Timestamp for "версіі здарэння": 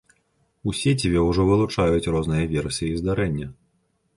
2.55-3.47